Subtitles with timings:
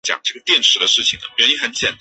[0.01, 0.01] 温达特语属于易
[1.21, 1.87] 洛魁语系。